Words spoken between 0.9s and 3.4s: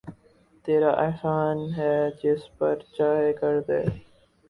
احسان ہے جس پر چاہے